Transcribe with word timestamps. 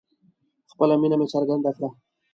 خپله 0.71 0.95
مینه 1.01 1.15
مې 1.19 1.27
څرګنده 1.33 1.71
کړه 1.75 1.89